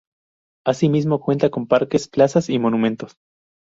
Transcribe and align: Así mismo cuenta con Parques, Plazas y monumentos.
Así 0.65 0.89
mismo 0.89 1.19
cuenta 1.21 1.51
con 1.51 1.67
Parques, 1.67 2.07
Plazas 2.07 2.49
y 2.49 2.57
monumentos. 2.57 3.17